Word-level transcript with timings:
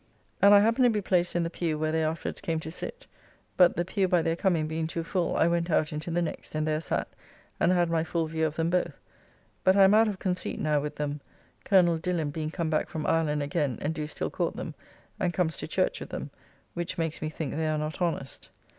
]and 0.41 0.51
I 0.55 0.61
happened 0.61 0.85
to 0.85 0.89
be 0.89 0.99
placed 0.99 1.35
in 1.35 1.43
the 1.43 1.51
pew 1.51 1.77
where 1.77 1.91
they 1.91 2.03
afterwards 2.03 2.41
came 2.41 2.59
to 2.61 2.71
sit, 2.71 3.05
but 3.55 3.75
the 3.75 3.85
pew 3.85 4.07
by 4.07 4.23
their 4.23 4.35
coming 4.35 4.65
being 4.67 4.87
too 4.87 5.03
full, 5.03 5.35
I 5.37 5.47
went 5.47 5.69
out 5.69 5.93
into 5.93 6.09
the 6.09 6.23
next, 6.23 6.55
and 6.55 6.65
there 6.67 6.81
sat, 6.81 7.07
and 7.59 7.71
had 7.71 7.87
my 7.87 8.03
full 8.03 8.25
view 8.25 8.47
of 8.47 8.55
them 8.55 8.71
both, 8.71 8.99
but 9.63 9.75
I 9.77 9.83
am 9.83 9.93
out 9.93 10.07
of 10.07 10.17
conceit 10.17 10.59
now 10.59 10.81
with 10.81 10.95
them, 10.95 11.21
Colonel 11.65 11.99
Dillon 11.99 12.31
being 12.31 12.49
come 12.49 12.71
back 12.71 12.89
from 12.89 13.05
Ireland 13.05 13.43
again, 13.43 13.77
and 13.79 13.93
do 13.93 14.07
still 14.07 14.31
court 14.31 14.55
them, 14.55 14.73
and 15.19 15.35
comes 15.35 15.55
to 15.57 15.67
church 15.67 15.99
with 15.99 16.09
them, 16.09 16.31
which 16.73 16.97
makes 16.97 17.21
me 17.21 17.29
think 17.29 17.53
they 17.53 17.67
are 17.69 17.77
not 17.77 18.01
honest. 18.01 18.49